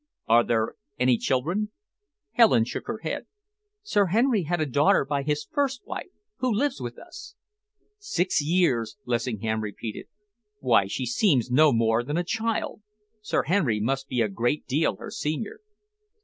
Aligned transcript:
"Are 0.27 0.43
there 0.43 0.73
any 0.97 1.15
children?" 1.15 1.69
Helen 2.31 2.65
shook 2.65 2.87
her 2.87 3.01
head. 3.03 3.27
"Sir 3.83 4.07
Henry 4.07 4.41
had 4.45 4.59
a 4.59 4.65
daughter 4.65 5.05
by 5.05 5.21
his 5.21 5.45
first 5.51 5.85
wife, 5.85 6.07
who 6.37 6.51
lives 6.51 6.81
with 6.81 6.97
us." 6.97 7.35
"Six 7.99 8.41
years!" 8.43 8.97
Lessingham 9.05 9.61
repeated. 9.61 10.07
"Why, 10.59 10.87
she 10.87 11.05
seems 11.05 11.51
no 11.51 11.71
more 11.71 12.01
than 12.03 12.17
a 12.17 12.23
child. 12.23 12.81
Sir 13.21 13.43
Henry 13.43 13.79
must 13.79 14.07
be 14.07 14.21
a 14.21 14.27
great 14.27 14.65
deal 14.65 14.95
her 14.95 15.11
senior." 15.11 15.59